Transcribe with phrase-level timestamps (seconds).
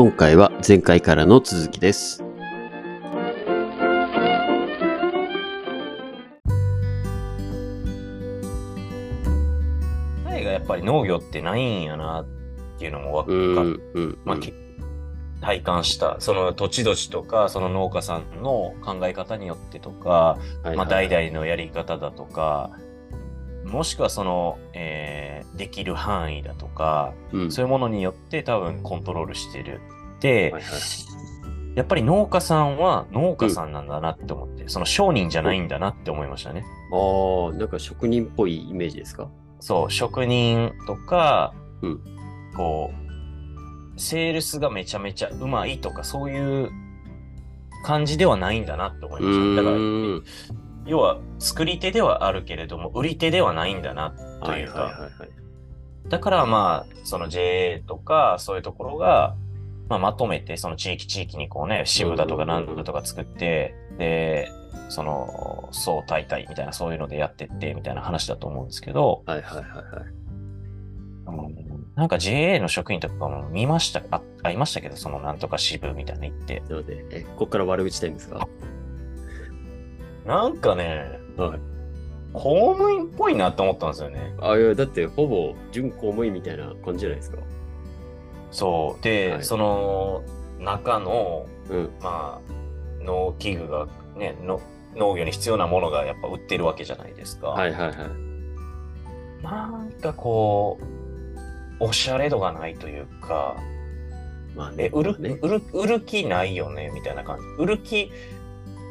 [0.00, 2.22] 今回は前回からの続きです。
[10.24, 12.26] タイがやっぱり農業ってないんやなっ
[12.78, 14.18] ていうのも分うん、かっうん、うん。
[14.24, 14.54] まあ、き
[15.40, 16.20] 体感した。
[16.20, 22.70] その土地土地とか、その農家さんの考え方によってとか、はいはいまあ、代々のやり方だとか、
[23.68, 27.50] もしくはその、えーできる範囲だとか、うん。
[27.50, 29.80] そういうものによって多分コントロールしてる。
[30.20, 30.72] で、はいはい。
[31.74, 36.64] やっぱり農家さんは農家さんなんだなって思って、その商人じゃないんだなって思いましたね。
[36.92, 39.28] ああ、なんか職人っぽいイメージですか？
[39.58, 42.00] そう、職人とか、うん。
[42.56, 42.92] こ
[43.96, 46.70] う、セールスがめちゃめちゃうまいとか、そういう
[47.84, 49.62] 感じではないんだなって思いうました。
[49.62, 49.76] だから、
[50.88, 55.30] 要は作り手ではあるけれども、売り手ではないんだなというか、はいはいはいはい。
[56.08, 59.36] だからまあ、その JA とか、そういうところが、
[59.88, 64.50] まあ、まとめて、その地域地域にこうね、支部だとか何だとか作って、で、
[64.88, 70.04] その、総大会みたいな、そういうのでやってって、みたいな話だと思うんですけど、はいはいはいはい。
[71.26, 76.62] うんなんか JA の職員とかも見ました、あありましたけど、そのなんとか支部みたいなの行って。
[76.68, 78.46] なので、え、ここから悪口タイムですか？
[80.28, 81.60] なんかね、はい。
[82.34, 84.34] 公務員っぽいなって思ったんですよね。
[84.42, 87.38] あいや、だってほぼ準公務員みたいな感じじゃないですか。
[88.50, 89.02] そう。
[89.02, 90.22] で、はいその
[90.60, 91.90] 中の、うん。
[92.02, 94.60] まあ、農機具がねの、
[94.96, 97.48] 農業に必要なものがやっぱ売ってるわけじゃないですか。
[97.48, 99.42] はいはいはい。
[99.42, 100.78] なんかこ
[101.80, 103.56] う、おしゃれ度がないというか、
[104.54, 104.84] まあね。
[104.84, 105.38] え、売る、まあね。
[105.40, 107.44] 売る、売る気ないよねみたいな感じ。
[107.62, 108.10] 売る気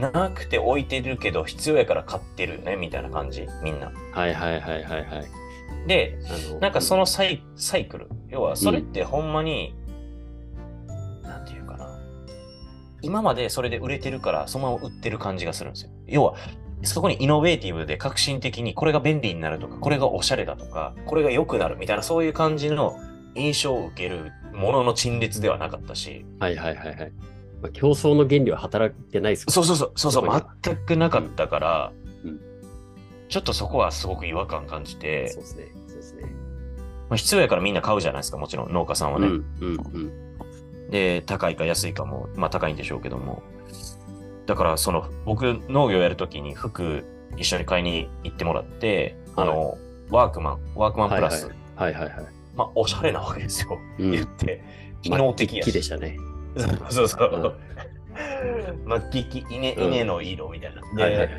[0.00, 3.92] なくて置いてるけど必要やから買ってるよねみたいな感じ、みんな。
[4.12, 5.40] はいはいはいはいはい。
[5.86, 6.18] で、
[6.60, 8.08] なんかそのサイサイクル。
[8.28, 9.74] 要は、それってほんまに、
[11.22, 11.98] なんていうかな。
[13.02, 15.90] 今までそれで売れてるから、そのまま売ってる感じがするんですよ。
[16.06, 16.34] 要は、
[16.82, 22.96] そこにイノベーティブで革新的にこれが便利になるとか、これがおしゃれだとか、これが良くなるみたいな、そういう感じの
[23.34, 27.12] 印象を受けるものの陳列ではなかったし、はいはいはいはい。
[27.62, 29.52] まあ、競争の原理は働いてないですか？
[29.52, 31.92] そうそうそう、そうそう、全くなかったから、
[32.24, 32.40] うん
[33.28, 35.72] ちょっとそこはすごく違和感感じてそう、ですね。
[35.86, 36.22] そうですね。
[37.08, 39.28] まあ、必要やからみんな買うじゃないですか、もちろん農家さんはね。
[39.28, 39.98] うんうんう
[40.86, 40.90] ん。
[40.90, 43.44] で、高いか安いかも、まあ高いんでしょうけども。
[44.46, 47.04] だから、その、僕、農業やるときに服
[47.36, 49.78] 一緒に買いに行ってもらって、あの、
[50.10, 52.12] ワークマン、ワークマンプラス、はいはいはい。
[52.56, 53.78] まあ、おしゃれなわけですよ。
[54.00, 54.64] うん言って。
[55.02, 55.74] 機能的や木し。
[55.74, 56.16] でしたね。
[56.90, 57.56] そうそう。
[59.10, 60.82] 末期稲、うん稲の色みたいな。
[60.96, 61.30] で、はいはいはい。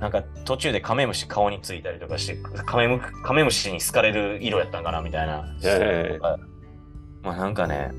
[0.00, 5.44] なんか途中でカメムシ顔についたりとかして、カメムカメムシに好かれる色やったんかなみたいな。
[5.64, 6.18] え
[7.22, 7.90] まあなんかね、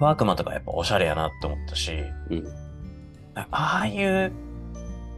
[0.00, 1.92] ワークマンとかやっぱおしゃれやなって思ったし、
[2.30, 2.46] うん
[3.34, 4.32] ああいう、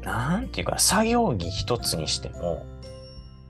[0.03, 2.65] なんていうか、作業着一つにしても、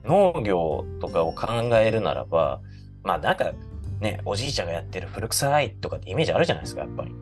[0.03, 1.47] 農業とかを考
[1.77, 2.59] えるならば、
[3.03, 3.53] まあなんか
[3.99, 7.15] ね、おじいちゃんがやってる古臭いとかってイメージあるじゃないですか、やっぱり。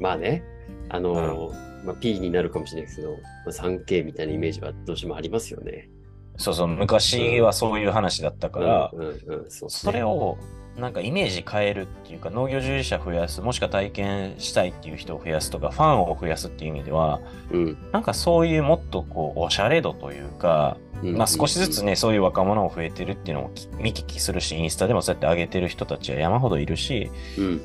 [0.00, 0.42] まあね、
[0.88, 5.88] あのーまあ、P になるかもしれないですけど、まあ、3K みたいなイメージはどうしてもありますよね。
[6.36, 10.38] そうそう、昔はそういう話だったから、うんうんうん、それ、を
[10.78, 17.20] なんかイメージ変えるっていうか農業従事者増やすもしくは体験したいっていう人を増やすとかファンを増やすっていう意味では
[17.50, 27.60] うんなんかそういうもっとこうおしゃれ度というか、うんまあ、少しずつねそういう若者も増えてるっていうのをき見聞きするしインスタでもそうやって上げてる人たちは山ほどいるしうん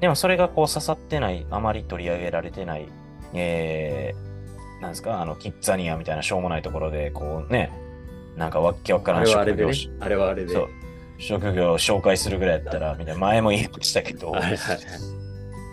[0.00, 2.88] でもそれがこう刺さってないあまり取り上げられてない
[3.32, 7.72] えー、なんですかあのキッザニアみたいなしょうもないところでこうね
[8.36, 10.52] なんかわっけわからんあれはあれ職業でね、あれはあれで。
[10.52, 10.68] そう
[11.18, 14.32] 職業を紹介するぐらいやったら、みたいな、前も言いましたけど。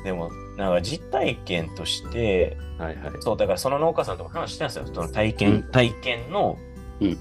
[0.04, 3.12] でも、なんか実体験として、はいはい。
[3.20, 4.86] そう、だからその農家さんとも話してたんですよ。
[4.94, 6.58] その体験、うん体験の、
[7.02, 7.18] うん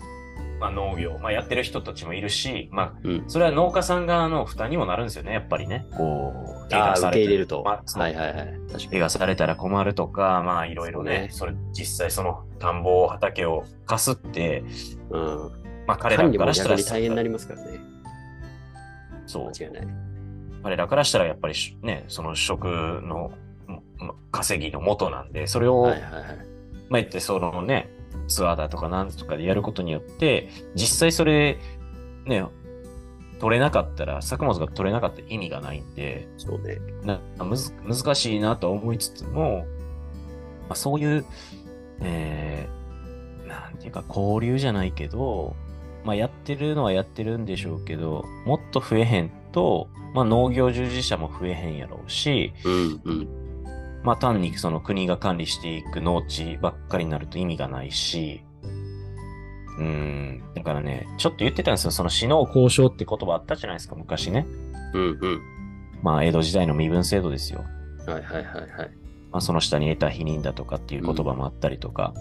[0.61, 3.25] まあ、農業、まあ、やってる人たちもいるし、まあ、うん。
[3.29, 5.87] それは農家さん側の負担にもなるんですよね、やっぱりね。
[5.97, 6.35] こ
[6.67, 7.63] う、手ああ、がされて受け入れると。
[7.65, 8.47] まあはいはいはい。
[8.71, 14.69] 確か手がされたら困るとか、まあ、いろいろね、それ、実際その田んぼ、畑を貸すって、に。
[15.09, 15.51] うん。
[15.87, 17.81] まあ、彼らからしたら大変になりますからね。
[19.27, 19.47] そう。
[19.47, 19.87] 間違いない。
[20.63, 23.33] 彼らからしたらやっぱりしね、その食の
[23.99, 26.23] ま稼ぎの元なんで、それを、はいはいはい。
[26.91, 27.89] まあ言ってそのね、
[28.29, 31.59] ツアーだとかなんとかでやることによって、実際それ、
[32.27, 32.45] ね、
[33.41, 36.79] 取れなかったら、作物が取れなかったら意味がないんで、そうね。
[37.05, 39.65] なむず難しいなと思いつつも、
[40.69, 41.25] まあ、そういう、
[42.03, 45.57] えー、なんていうか交流じゃないけど、
[46.05, 53.40] まあ、やってるのはやってるんでしょうけど、もっと増えへんと、まあ農業従事者も増えへんやろうし、うんうん。
[54.03, 58.43] まあ単にその国が管理していく農地ばっかりになると意味がないし、
[59.79, 61.91] うーん、だからね、ちょっと言ってたんですよ。
[61.91, 64.47] その死の交渉って言葉あったじゃないですか、昔ね。
[64.95, 65.41] うんうん。
[66.03, 67.65] まあ江戸時代の身分制度ですよ。
[68.07, 68.91] はいはいはいはい。
[69.31, 72.15] まあその下に得た否認だとかっていう言葉もあったりとか。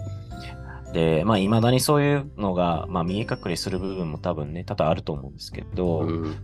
[0.92, 6.36] で、まあ未だにそういうのが、まあ見え隠れする部分も多分ね、多々あると思うんですけど、うん。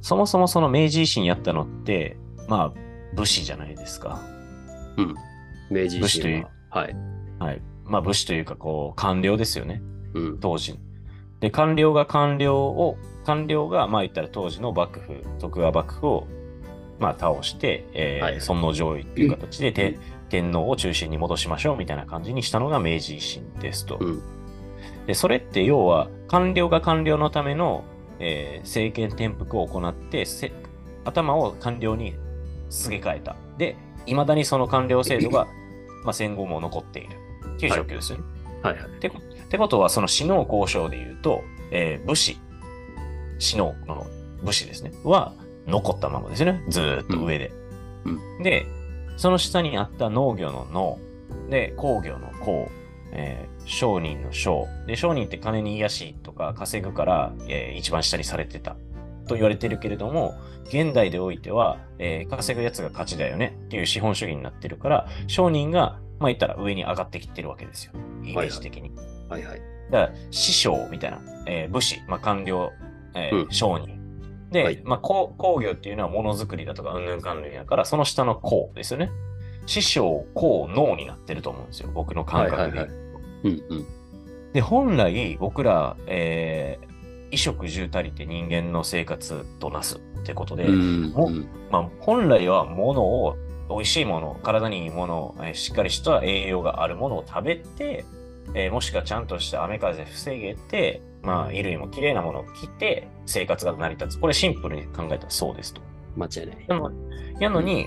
[0.00, 2.16] そもそもその明治維新やったのって、
[2.48, 2.74] まあ
[3.14, 4.20] 武士じゃないですか。
[4.96, 5.14] うん。
[5.70, 6.50] 明治維武士という新は。
[6.70, 6.96] はい。
[7.38, 7.62] はい。
[7.84, 9.82] まあ武士というかこう官僚ですよね。
[10.14, 10.40] うん。
[10.40, 10.78] 当時。
[11.40, 16.26] で、官僚が官僚を、官僚が、まあ言ったら当時の幕府、徳川幕府を、
[17.00, 19.98] まあ倒して、えーはいはい尊皇攘夷っていう形で、て
[20.28, 23.98] 天皇を中心に戻しましょうみたいな感じにしたのが明治維新ですと。
[24.00, 24.22] うん。
[25.06, 27.82] で、それって要は、官僚が官僚のための、
[28.20, 30.52] えー政権転覆を行って、せ
[31.04, 32.14] 頭を官僚に
[32.70, 33.34] すげ替えた。
[33.58, 33.76] で、
[34.06, 35.46] 未だにその官僚制度が、
[36.04, 37.16] まあ戦後も残っている
[37.56, 38.24] っていう状況ですよね。
[38.62, 38.84] はいはい。
[38.86, 42.38] ってこってことは、その死の交渉で言うと、えー武士、
[43.38, 44.06] 死のの
[44.42, 45.32] 武士ですね、は
[45.66, 46.62] 残ったままですよね。
[46.68, 47.52] ずーっと上で。
[48.40, 48.66] うで、
[49.16, 50.98] その下にあった農業の農、
[51.50, 52.68] で、工業の工、
[53.12, 54.66] えー商人の商。
[54.88, 58.76] で、商人って金に癒しとか稼ぐから、えー一番下にされてた
[59.26, 60.34] と言われてるけれども、
[60.66, 67.92] 現代でおいては、えー稼ぐやつが勝ちだよねっていう資本主義になってるから、商人が、まあ言ったら上に上がってきてるわけですよ。
[68.22, 68.90] イメージ的に。
[69.28, 69.60] はいはい。
[69.90, 72.70] だから、師匠みたいな、えー武士、まあ、官僚、
[73.14, 73.98] えーうん商人。
[74.50, 79.10] で、はいまあ、工工業っていうのはものづくりだとか、うんぬんかんぬんやから、その下の工ですよね。
[79.66, 81.90] 師匠、工、農になってると思うんですよ。
[81.94, 82.62] 僕の感覚で。
[82.62, 82.88] はいはい
[83.44, 83.86] うんうん。
[84.52, 86.91] で、本来、僕ら、えー
[87.32, 90.64] 衣食住足りて人間の生活となすってことで、
[91.70, 93.36] まあ、本来はものを、
[93.70, 98.04] 美味しいもの、体にいいもの、えーしっかりした栄養があるものを食べて、
[98.54, 104.20] えーもしくはちゃんとした雨風防げて、まあ、衣類も綺麗なものを着て、生活が成り立つ。
[104.20, 105.80] これシンプルに考えたらそうですと。
[106.16, 106.66] 間違いない。
[106.66, 106.90] でも、
[107.40, 107.86] やのに、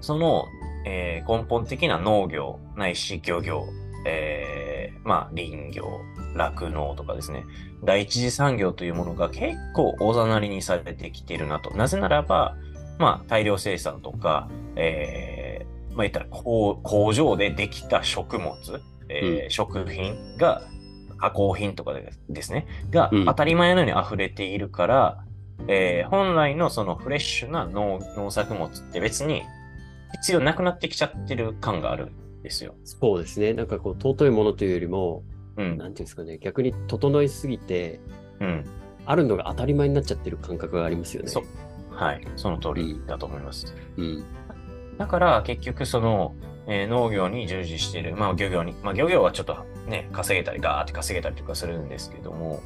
[0.00, 0.44] その、
[0.86, 3.64] えー根本的な農業、ないし漁業、
[4.06, 4.67] えー
[5.08, 6.02] まあ、林業、
[6.36, 7.46] 酪農とかですね、
[7.82, 11.74] 第一次産業というものが結構おざなりにされてきているなと。
[11.74, 12.56] なぜならば、
[12.98, 18.54] まあ、大量生産とか、えーまあ、言ったら工工場でできた食物、
[19.08, 20.62] えー食品が、
[21.16, 23.24] 加工品とかでですね、がうん。
[23.24, 25.24] 当たり前のように溢れているから、
[25.68, 29.42] えー本来のそのフレッシュな農農作物って別に
[30.20, 32.06] 必要なくなってきちゃってる感がある。
[32.06, 32.74] んですよ。
[32.84, 33.52] そうですね。
[33.52, 35.24] なんかこう、尊いものというよりも、
[35.56, 35.76] うん。
[35.76, 38.00] なんていうんですかね、逆に整いすぎて、
[38.40, 38.64] うん。
[39.06, 41.28] あるのが当たり前になっちゃってる感覚がありますよね。
[41.28, 41.44] そう。
[41.94, 42.26] はい。
[42.36, 43.74] その通りだと思います。
[43.96, 44.24] うん。
[44.98, 46.34] だから結局その、
[46.66, 49.56] えー農業に従事している、まあ漁業に、まあ漁業はちょっと
[49.88, 52.62] ね、稼げたり、ガーって稼げたりとかするんですけども、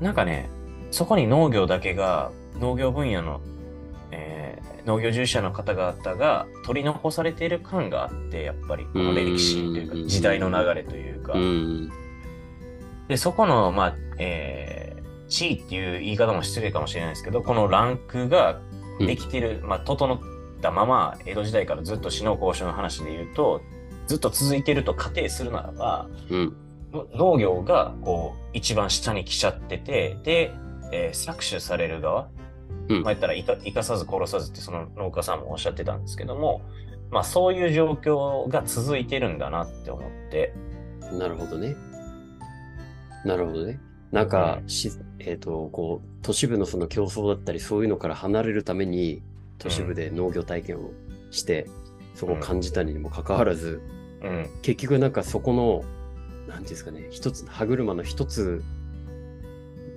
[0.00, 0.48] なんかね、
[0.90, 2.30] そこに農業だけが、
[2.60, 3.40] 農業分野の、
[4.12, 11.90] えー農業従事者の方々が取り残されている感があって、やっぱり、この歴史といううんか、時代の流れというかう、ん。
[13.06, 18.60] で、そこの、まあ、えー地位っていう言い方も失礼かもしれないですけど、このランクが
[18.98, 20.18] できてる、まあ、整っ
[20.60, 23.60] たまま、江戸時代からずっと死の交渉の話で言うと、
[24.08, 26.56] ずっと続いてると仮定するならば、うん。
[26.92, 30.52] の農業が、こう、一番下に来ちゃってて、で、
[30.90, 32.39] えー搾取される側、うん
[32.88, 36.62] まあ、言ったら生か、さず殺さずってその農家さんもおっしゃってたんですけども、
[37.10, 40.54] まあ、そういう状況が続いてるんだなって思って、
[41.12, 41.76] なるほどね。
[43.24, 43.80] なるほどね。
[44.12, 49.22] なんか、し、えっ、と、こう、都市部のその競争だったり、そういうのから離れるために、
[49.58, 50.90] 都市部で農業体験を
[51.30, 51.68] して、
[52.14, 53.80] そこを感じたにもかかわらず、
[54.22, 55.84] うん、結局なんかそこの、
[56.48, 58.62] なんていうんですかね、一つ、歯車の一つ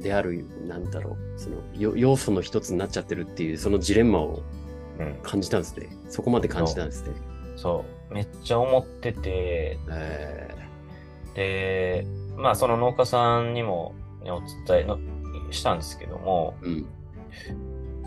[0.03, 4.43] である、なんだろう、その、よ要素の一つになっちゃってるっていう、そのジレンマを
[4.99, 5.15] うん。
[5.23, 5.89] 感じたんですね。
[6.09, 7.13] そこまで感じたんですね。
[7.55, 8.13] そう。
[8.13, 10.55] めっちゃ思ってて、え
[11.33, 12.05] で、
[12.37, 14.99] まあその農家さんにも、ね、お伝えの
[15.51, 16.85] したんですけども、ーうん。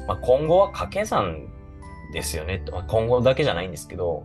[0.07, 1.49] まあ、今後は掛け算
[2.13, 2.65] ですよね。
[2.71, 4.25] まあ今後だけじゃないんですけど、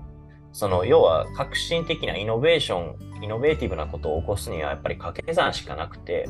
[0.53, 6.29] その要は革新的なイノベーション、イノベーティブなことを起こすにはやっぱり掛け算しかなくて、